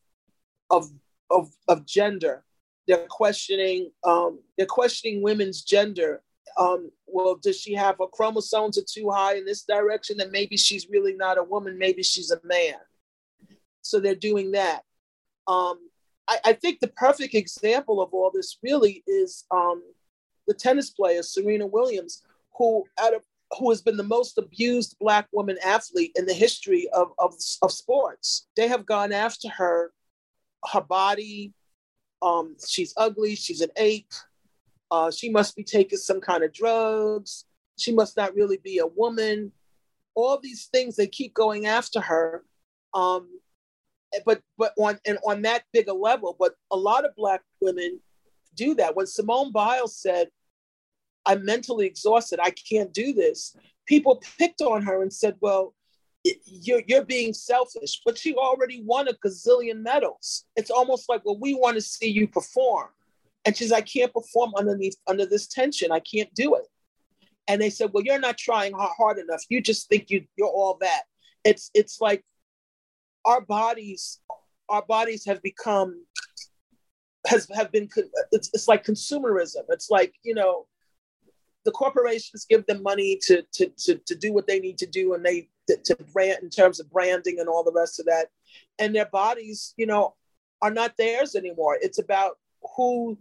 [0.70, 0.90] of
[1.30, 2.44] of, of gender.
[2.88, 6.22] They're questioning um, they're questioning women's gender.
[6.58, 10.20] Um, well, does she have her chromosomes are too high in this direction?
[10.22, 11.80] And maybe she's really not a woman.
[11.80, 12.76] Maybe she's a man.
[13.82, 14.82] So they're doing that.
[15.48, 15.80] Um,
[16.28, 19.84] I, I, think the perfect example of all this really is um,
[20.48, 22.24] the tennis player Serena Williams,
[22.58, 23.24] who out of
[23.60, 27.72] who has been the most abused black woman athlete in the history of, of, of
[27.72, 28.48] sports.
[28.56, 29.92] They have gone after her
[30.72, 31.54] her body.
[32.22, 33.36] Um, she's ugly.
[33.36, 34.14] She's an ape.
[34.90, 37.46] Uh, she must be taking some kind of drugs.
[37.78, 39.52] She must not really be a woman.
[40.16, 42.44] All these things they keep going after her.
[42.94, 43.28] Um,
[44.26, 48.00] but but on and on that bigger level, but a lot of black women
[48.56, 48.96] do that.
[48.96, 50.30] When Simone Biles said,
[51.26, 52.40] "I'm mentally exhausted.
[52.42, 53.56] I can't do this,"
[53.86, 55.74] people picked on her and said, "Well,
[56.46, 60.46] you're you're being selfish, but she already won a gazillion medals.
[60.56, 62.88] It's almost like, well, we want to see you perform.
[63.46, 65.92] And she's, I can't perform underneath under this tension.
[65.92, 66.66] I can't do it.
[67.50, 69.44] And they said, well, you're not trying hard enough.
[69.50, 71.04] You just think you you're all that.
[71.44, 72.24] It's it's like
[73.26, 74.20] our bodies,
[74.70, 76.06] our bodies have become
[77.28, 77.90] has have been
[78.32, 79.64] it's, it's like consumerism.
[79.70, 80.68] It's like you know
[81.66, 85.14] the corporations give them money to, to, to, to do what they need to do
[85.14, 88.28] and they to brand in terms of branding and all the rest of that.
[88.80, 90.16] And their bodies you know
[90.62, 91.78] are not theirs anymore.
[91.82, 92.38] It's about
[92.76, 93.18] who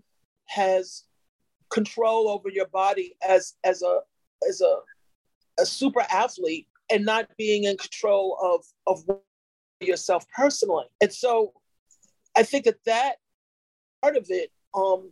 [0.46, 1.05] has
[1.70, 4.00] control over your body as as a
[4.48, 4.76] as a
[5.61, 9.05] a super athlete and not being in control of of
[9.81, 10.87] yourself personally.
[11.00, 11.52] And so
[12.37, 13.16] i think that that
[14.00, 15.11] part of it um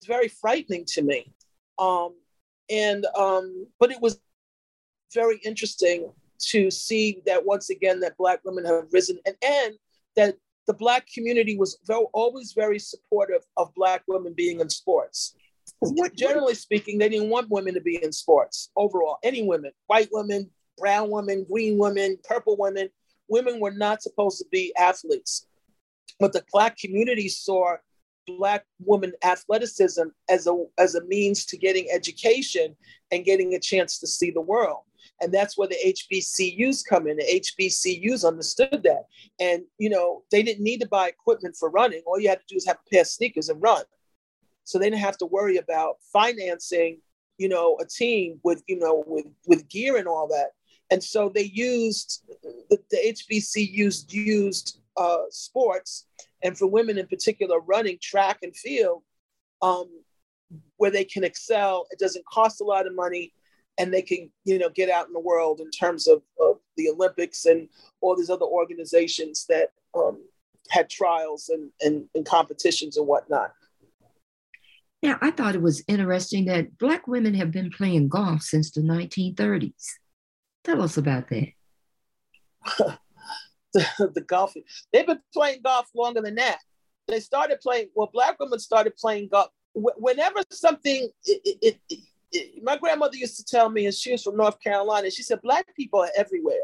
[0.00, 1.32] is very frightening to me.
[1.78, 2.14] Um
[2.70, 4.20] and um but it was
[5.14, 9.74] very interesting to see that once again that black women have risen and, and
[10.16, 15.34] that the black community was very, always very supportive of black women being in sports.
[15.80, 19.18] What, generally speaking they didn't want women to be in sports overall.
[19.22, 22.88] Any women white women brown women green women purple women
[23.28, 25.46] women were not supposed to be athletes.
[26.20, 27.76] But the black community saw
[28.26, 32.76] black woman athleticism as a as a means to getting education
[33.12, 34.82] and getting a chance to see the world
[35.20, 37.16] And that's where the HBCUs come in.
[37.16, 39.04] The HBCUs understood that.
[39.40, 42.02] And, you know, they didn't need to buy equipment for running.
[42.06, 43.84] All you had to do is have a pair of sneakers and run.
[44.64, 47.00] So they didn't have to worry about financing,
[47.38, 50.50] you know, a team with, you know, with, with gear and all that.
[50.90, 52.22] And so they used,
[52.70, 56.06] the, the HBCUs used uh, sports,
[56.42, 59.02] and for women in particular, running track and field,
[59.62, 59.88] um,
[60.76, 61.86] where they can excel.
[61.90, 63.32] It doesn't cost a lot of money
[63.78, 66.88] and they can you know get out in the world in terms of, of the
[66.88, 67.68] olympics and
[68.00, 70.22] all these other organizations that um,
[70.68, 73.52] had trials and, and, and competitions and whatnot
[75.02, 78.80] now i thought it was interesting that black women have been playing golf since the
[78.80, 79.84] 1930s
[80.64, 81.48] tell us about that
[83.98, 84.54] the, the golf
[84.92, 86.58] they've been playing golf longer than that
[87.08, 92.00] they started playing well black women started playing golf whenever something it, it, it
[92.62, 95.74] my grandmother used to tell me, and she was from North Carolina, she said, Black
[95.74, 96.60] people are everywhere.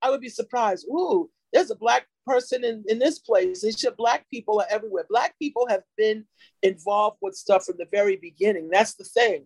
[0.00, 0.86] I would be surprised.
[0.88, 3.62] Ooh, there's a Black person in, in this place.
[3.62, 5.04] And She said, Black people are everywhere.
[5.08, 6.24] Black people have been
[6.62, 8.68] involved with stuff from the very beginning.
[8.70, 9.44] That's the thing.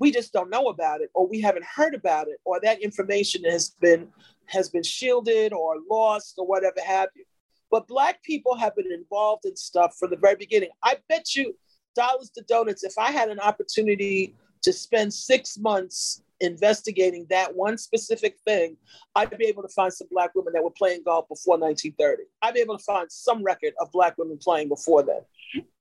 [0.00, 3.44] We just don't know about it, or we haven't heard about it, or that information
[3.44, 4.08] has been
[4.46, 7.24] has been shielded or lost or whatever have you.
[7.70, 10.70] But Black people have been involved in stuff from the very beginning.
[10.82, 11.54] I bet you
[11.94, 17.76] dollars to donuts, if I had an opportunity to spend six months investigating that one
[17.76, 18.76] specific thing,
[19.14, 22.24] I'd be able to find some Black women that were playing golf before 1930.
[22.42, 25.20] I'd be able to find some record of Black women playing before then.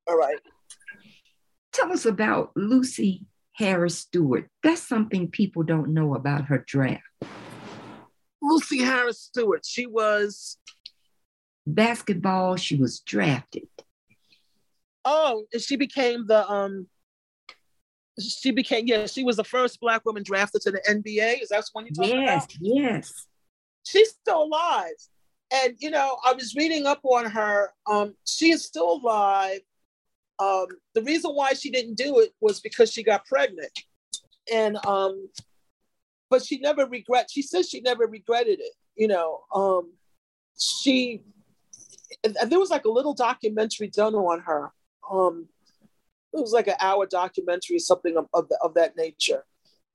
[0.08, 0.38] All right.
[1.71, 3.25] Tell us about Lucy
[3.59, 4.49] Harris Stewart.
[4.63, 7.03] That's something people don't know about her draft.
[8.41, 10.57] Lucy Harris Stewart, she was
[11.67, 13.67] basketball, she was drafted.
[15.03, 16.87] Oh, she became the um
[18.17, 21.63] she became yeah she was the first black woman drafted to the nba is that
[21.71, 23.27] what you're talking yes, about yes
[23.85, 24.91] she's still alive
[25.53, 29.61] and you know i was reading up on her um, she is still alive
[30.39, 33.71] um, the reason why she didn't do it was because she got pregnant
[34.52, 35.30] and um,
[36.30, 39.91] but she never regret she says she never regretted it you know um,
[40.58, 41.21] she
[42.23, 44.71] and there was like a little documentary done on her
[45.12, 45.47] um,
[46.34, 49.45] it was like an hour documentary, something of, of, of that nature.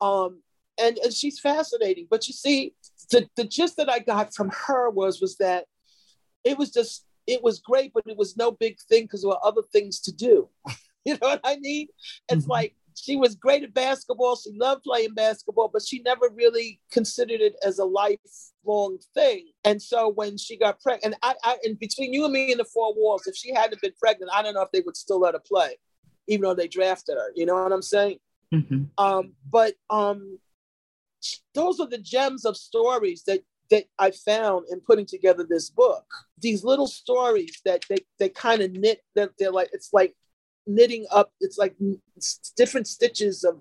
[0.01, 0.43] Um,
[0.81, 2.09] and, and she's fascinating.
[2.11, 2.75] But you see,
[3.11, 5.67] the, the gist that I got from her was was that
[6.43, 9.45] it was just it was great, but it was no big thing because there were
[9.45, 10.49] other things to do.
[11.05, 11.89] you know what I mean?
[12.29, 12.51] It's mm-hmm.
[12.51, 14.37] like she was great at basketball.
[14.37, 19.49] She loved playing basketball, but she never really considered it as a lifelong thing.
[19.65, 22.59] And so when she got pregnant, and I, I, and between you and me in
[22.59, 25.21] the four walls, if she hadn't been pregnant, I don't know if they would still
[25.21, 25.77] let her play
[26.27, 27.33] even though they drafted her.
[27.35, 28.19] You know what I'm saying?
[28.53, 28.85] Mm-hmm.
[28.99, 30.39] Um, but um,
[31.55, 36.05] those are the gems of stories that that I found in putting together this book.
[36.38, 40.14] These little stories that they they kind of knit that they're like it's like
[40.66, 41.33] knitting up.
[41.40, 41.74] It's like
[42.57, 43.61] different stitches of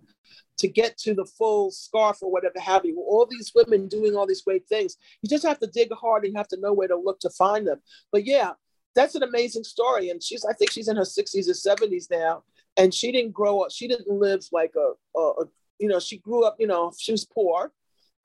[0.59, 2.99] to get to the full scarf or whatever have you.
[2.99, 4.97] All these women doing all these great things.
[5.21, 7.67] You just have to dig hard and have to know where to look to find
[7.67, 7.81] them.
[8.11, 8.51] But yeah,
[8.95, 10.09] that's an amazing story.
[10.09, 12.43] And she's I think she's in her 60s or 70s now
[12.77, 15.45] and she didn't grow up she didn't live like a, a, a,
[15.79, 17.71] you know she grew up you know she was poor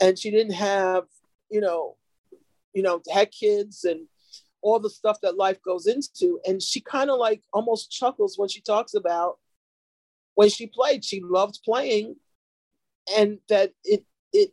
[0.00, 1.04] and she didn't have
[1.50, 1.96] you know
[2.74, 4.06] you know had kids and
[4.60, 8.48] all the stuff that life goes into and she kind of like almost chuckles when
[8.48, 9.38] she talks about
[10.34, 12.16] when she played she loved playing
[13.16, 14.52] and that it it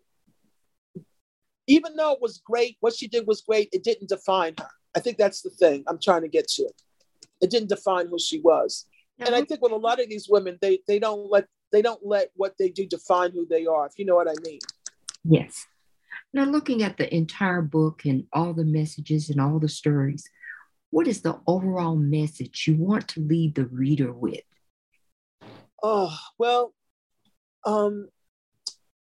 [1.68, 5.00] even though it was great what she did was great it didn't define her i
[5.00, 6.70] think that's the thing i'm trying to get to
[7.42, 8.86] it didn't define who she was
[9.20, 9.46] and I uh-huh.
[9.48, 12.56] think with a lot of these women, they they don't let they don't let what
[12.60, 13.86] they do define who they are.
[13.86, 14.60] If you know what I mean.
[15.24, 15.66] Yes.
[16.36, 20.30] Now, looking at the entire book and all the messages and all the stories,
[20.90, 24.42] what is the overall message you want to leave the reader with?
[25.82, 26.74] Oh well,
[27.66, 28.10] um,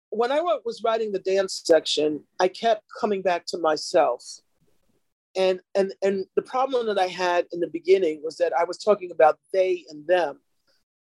[0.09, 4.25] when I was writing the dance section, I kept coming back to myself
[5.37, 8.79] and and and the problem that i had in the beginning was that i was
[8.79, 10.41] talking about they and them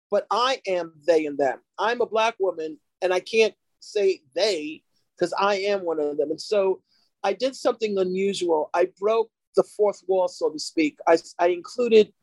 [0.10, 4.82] but i am they and them i'm a black woman and i can't say they
[5.18, 6.82] because i am one of them and so
[7.24, 12.14] i did something unusual i broke the fourth wall so to speak i, I included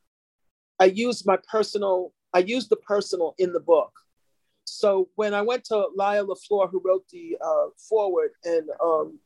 [0.79, 3.93] i used my personal i used the personal in the book
[4.65, 9.19] so when i went to Laya LaFleur, who wrote the uh, foreword and um,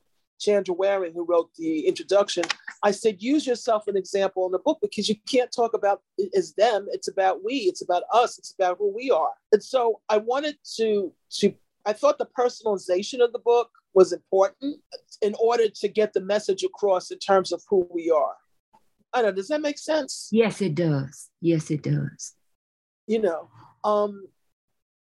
[0.45, 2.45] Chandra Waring, who wrote the introduction,
[2.83, 6.03] I said, use yourself an example in the book because you can't talk about
[6.37, 6.87] as them.
[6.91, 7.57] It's about we.
[7.57, 8.39] It's about us.
[8.39, 9.31] It's about who we are.
[9.53, 11.55] And so I wanted to to
[11.87, 14.77] I thought the personalization of the book was important
[15.23, 18.37] in order to get the message across in terms of who we are.
[19.13, 20.29] I don't know, does that make sense?
[20.33, 21.31] Yes, it does.
[21.41, 22.35] Yes, it does.
[23.07, 23.51] You know,
[23.85, 24.27] um,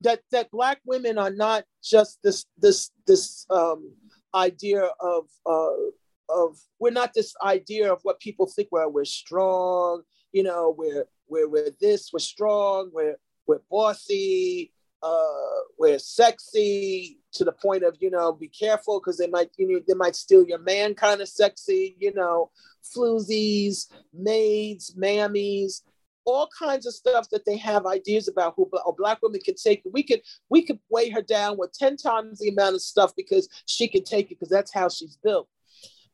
[0.03, 3.93] that that black women are not just this this this um,
[4.35, 5.89] idea of uh,
[6.29, 10.03] of we're not this idea of what people think where we're strong,
[10.33, 13.17] you know, we're we're we're this, we're strong, we're
[13.47, 19.29] we're bossy, uh, we're sexy to the point of you know be careful because they
[19.29, 22.51] might you know they might steal your man kind of sexy, you know,
[22.85, 25.83] floozies, maids, mammies,
[26.29, 29.83] all kinds of stuff that they have ideas about who a black woman can take.
[29.91, 30.21] We could
[30.51, 34.05] we could weigh her down with 10 times the amount of stuff because she can
[34.05, 35.49] take it because that's how she's built.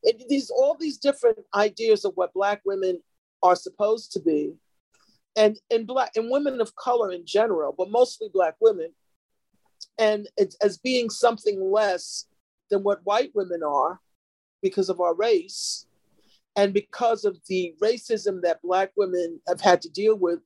[0.03, 3.01] It, these all these different ideas of what black women
[3.43, 4.53] are supposed to be
[5.35, 8.91] and and black and women of color in general, but mostly black women,
[9.97, 10.27] and
[10.61, 12.25] as being something less
[12.69, 13.99] than what white women are
[14.61, 15.85] because of our race
[16.55, 20.39] and because of the racism that black women have had to deal with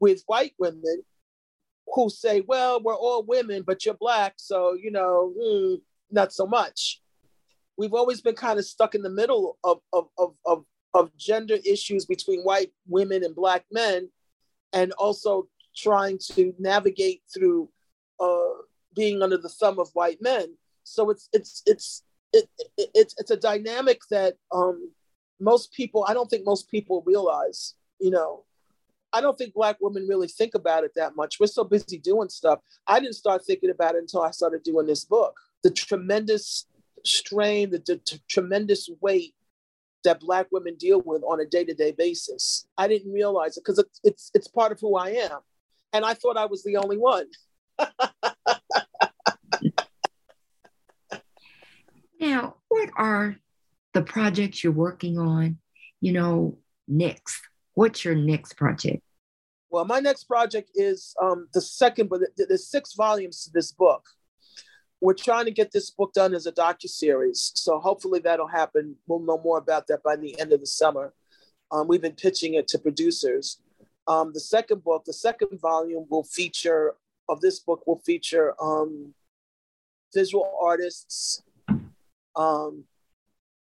[0.00, 1.02] with white women
[1.94, 5.78] who say well we're all women but you're black so you know mm,
[6.10, 7.00] not so much.
[7.76, 10.64] We've always been kind of stuck in the middle of, of, of, of,
[10.94, 14.08] of gender issues between white women and black men
[14.72, 17.68] and also trying to navigate through
[18.20, 18.62] uh,
[18.96, 23.30] being under the thumb of white men so it's it's it's it, it, it's it's
[23.30, 24.90] a dynamic that um,
[25.40, 28.44] most people, I don't think most people realize, you know,
[29.12, 31.40] I don't think black women really think about it that much.
[31.40, 32.60] We're so busy doing stuff.
[32.86, 35.38] I didn't start thinking about it until I started doing this book.
[35.62, 36.66] The tremendous
[37.04, 39.34] strain, the, the t- tremendous weight
[40.08, 42.66] that black women deal with on a day-to-day basis.
[42.78, 45.40] I didn't realize it because it's, it's it's part of who I am.
[45.92, 47.26] And I thought I was the only one.
[52.20, 53.36] now, what are
[53.92, 55.58] the projects you're working on,
[56.00, 56.56] you know,
[56.86, 57.40] next?
[57.74, 59.02] What's your next project?
[59.70, 64.04] Well, my next project is um, the second, but there's six volumes to this book.
[65.00, 68.96] We're trying to get this book done as a docu series, so hopefully that'll happen.
[69.06, 71.12] We'll know more about that by the end of the summer.
[71.70, 73.60] Um, we've been pitching it to producers.
[74.08, 76.94] Um, the second book, the second volume, will feature
[77.28, 79.14] of this book will feature um,
[80.14, 81.42] visual artists,
[82.34, 82.84] um,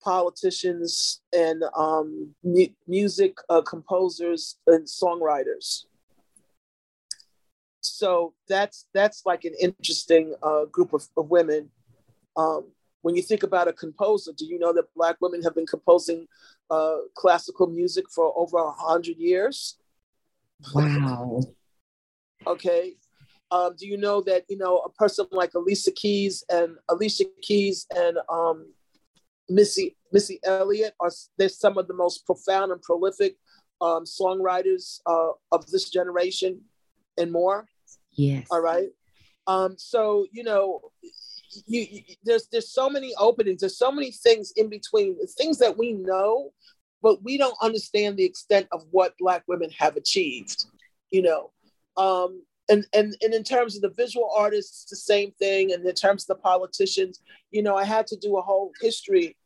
[0.02, 5.84] politicians and um, mu- music uh, composers and songwriters.
[7.96, 11.70] So that's that's like an interesting uh, group of, of women.
[12.36, 12.66] Um,
[13.00, 16.26] when you think about a composer, do you know that Black women have been composing
[16.70, 19.78] uh, classical music for over a hundred years?
[20.74, 21.40] Wow.
[22.46, 22.96] okay.
[23.50, 27.86] Um, do you know that you know a person like Alicia Keys and Alicia Keys
[27.96, 28.74] and um,
[29.48, 33.36] Missy Missy Elliott are they're some of the most profound and prolific
[33.80, 36.60] um, songwriters uh, of this generation
[37.16, 37.66] and more.
[38.16, 38.46] Yes.
[38.50, 38.88] All right.
[39.46, 40.80] Um, so you know,
[41.66, 43.60] you, you, there's there's so many openings.
[43.60, 45.16] There's so many things in between.
[45.38, 46.52] Things that we know,
[47.02, 50.66] but we don't understand the extent of what Black women have achieved.
[51.10, 51.50] You know,
[51.96, 55.72] um, and and and in terms of the visual artists, the same thing.
[55.72, 59.36] And in terms of the politicians, you know, I had to do a whole history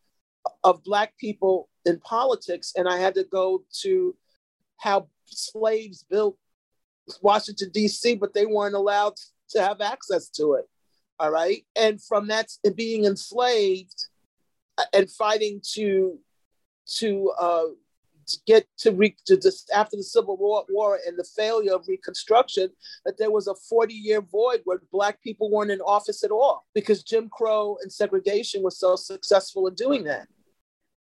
[0.63, 4.15] of black people in politics, and I had to go to
[4.77, 6.37] how slaves built
[7.21, 9.13] Washington D.C., but they weren't allowed
[9.49, 10.65] to have access to it.
[11.19, 14.07] All right, and from that being enslaved
[14.77, 16.17] uh, and fighting to
[16.97, 17.67] to uh,
[18.27, 19.39] to get to, re- to
[19.73, 22.69] after the Civil War, War and the failure of Reconstruction,
[23.05, 26.65] that there was a 40 year void where Black people weren't in office at all
[26.73, 30.27] because Jim Crow and segregation was so successful in doing that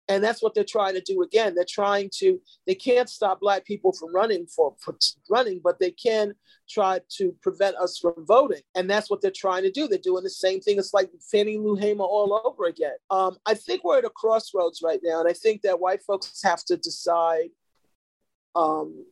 [0.09, 1.55] and that's what they're trying to do again.
[1.55, 4.97] They're trying to they can't stop black people from running for, for,
[5.29, 6.35] running but they can
[6.69, 8.63] try to prevent us from voting.
[8.75, 9.89] And that's what they're trying to do.
[9.89, 10.79] They're doing the same thing.
[10.79, 12.95] It's like fannie lou hamer all over again.
[13.11, 16.41] Um, i think we're at a crossroads right now and i think that white folks
[16.43, 17.51] have to decide
[18.55, 19.05] um,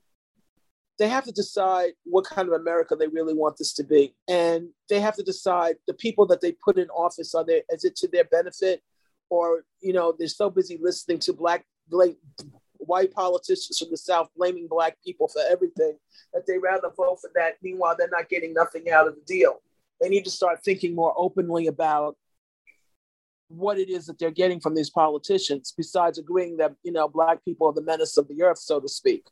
[0.99, 4.15] they have to decide what kind of America they really want this to be.
[4.29, 7.85] And they have to decide the people that they put in office, are they, is
[7.85, 8.83] it to their benefit?
[9.31, 11.65] Or you know they're so busy listening to black
[12.79, 15.97] white politicians from the south blaming black people for everything
[16.33, 17.55] that they rather vote for that.
[17.63, 19.61] Meanwhile they're not getting nothing out of the deal.
[20.01, 22.17] They need to start thinking more openly about
[23.49, 27.45] what it is that they're getting from these politicians besides agreeing that you know black
[27.45, 29.27] people are the menace of the earth so to speak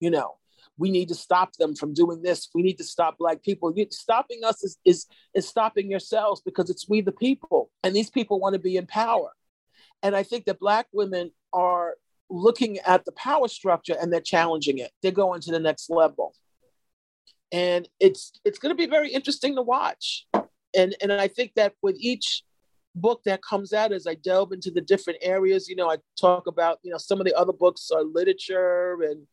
[0.00, 0.34] you know
[0.78, 2.48] we need to stop them from doing this.
[2.54, 3.72] We need to stop black people.
[3.76, 7.70] You, stopping us is, is, is stopping yourselves because it's we the people.
[7.82, 9.32] And these people want to be in power.
[10.02, 11.94] And I think that black women are
[12.30, 14.92] looking at the power structure and they're challenging it.
[15.02, 16.34] They're going to the next level.
[17.50, 20.26] And it's it's going to be very interesting to watch.
[20.76, 22.42] And and I think that with each
[22.94, 26.46] book that comes out as I delve into the different areas, you know, I talk
[26.46, 29.26] about, you know, some of the other books are literature and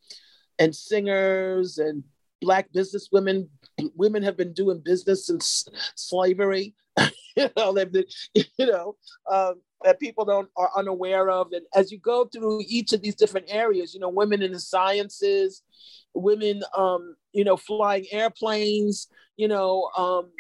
[0.60, 2.04] and singers and
[2.42, 3.50] black business women
[3.96, 6.74] women have been doing business since slavery
[7.36, 8.96] you know they've been, you know
[9.32, 11.52] um, that people don't are unaware of.
[11.52, 14.60] And as you go through each of these different areas you know women in the
[14.60, 15.62] sciences
[16.14, 20.32] women um, you know flying airplanes you know um,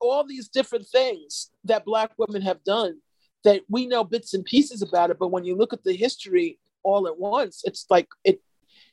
[0.00, 2.98] all these different things that black women have done
[3.44, 5.18] that we know bits and pieces about it.
[5.18, 8.40] But when you look at the history all at once it's like it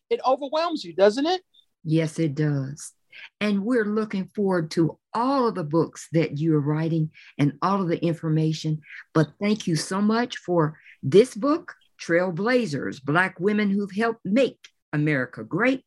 [0.10, 1.42] it overwhelms you, doesn't it?
[1.84, 2.94] Yes, it does.
[3.42, 7.88] And we're looking forward to all of the books that you're writing and all of
[7.88, 8.82] the information.
[9.14, 14.60] But thank you so much for this book, Trailblazers Black Women Who've Helped Make
[14.94, 15.84] America Great.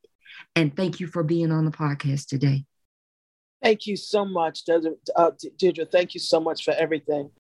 [0.56, 2.64] And thank you for being on the podcast today.
[3.62, 5.86] Thank you so much, uh, Deirdre.
[5.86, 7.30] Thank you so much for everything.